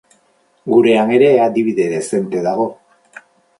[0.73, 2.69] Gurean ere adibide dezente dago.